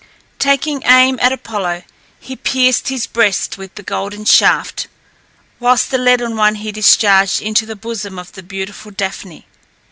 Taking 0.39 0.81
aim 0.87 1.19
at 1.21 1.31
Apollo, 1.31 1.83
he 2.19 2.35
pierced 2.35 2.87
his 2.87 3.05
breast 3.05 3.59
with 3.59 3.75
the 3.75 3.83
golden 3.83 4.25
shaft, 4.25 4.87
whilst 5.59 5.91
the 5.91 5.99
leaden 5.99 6.35
one 6.35 6.55
he 6.55 6.71
discharged 6.71 7.39
into 7.39 7.67
the 7.67 7.75
bosom 7.75 8.17
of 8.17 8.31
the 8.31 8.41
beautiful 8.41 8.89
Daphne. 8.89 9.45